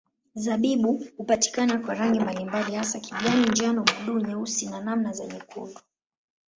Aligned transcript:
Zabibu 0.35 1.03
hupatikana 1.17 1.77
kwa 1.79 1.93
rangi 1.95 2.19
mbalimbali 2.19 2.75
hasa 2.75 2.99
kijani, 2.99 3.45
njano, 3.47 3.83
buluu, 3.83 4.19
nyeusi 4.19 4.65
na 4.69 4.81
namna 4.81 5.11
za 5.13 5.25
nyekundu. 5.27 5.79